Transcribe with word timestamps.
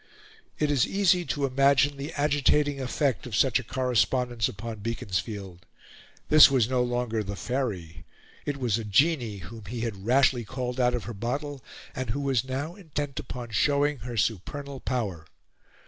It 0.57 0.71
is 0.71 0.87
easy 0.87 1.25
to 1.25 1.45
imagine 1.45 1.95
the 1.95 2.11
agitating 2.13 2.81
effect 2.81 3.27
of 3.27 3.35
such 3.35 3.59
a 3.59 3.63
correspondence 3.63 4.47
upon 4.49 4.77
Beaconsfield. 4.79 5.67
This 6.27 6.49
was 6.49 6.67
no 6.67 6.81
longer 6.81 7.23
the 7.23 7.35
Faery; 7.35 8.03
it 8.43 8.57
was 8.57 8.79
a 8.79 8.83
genie 8.83 9.37
whom 9.45 9.65
he 9.65 9.81
had 9.81 10.07
rashly 10.07 10.43
called 10.43 10.79
out 10.79 10.95
of 10.95 11.03
her 11.03 11.13
bottle, 11.13 11.63
and 11.95 12.09
who 12.09 12.21
was 12.21 12.43
now 12.43 12.73
intent 12.73 13.19
upon 13.19 13.51
showing 13.51 13.99
her 13.99 14.17
supernal 14.17 14.79
power. 14.79 15.27